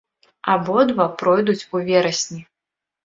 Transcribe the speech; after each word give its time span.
Абодва 0.53 1.05
пройдуць 1.21 1.59
у 1.75 1.85
верасні. 1.91 2.41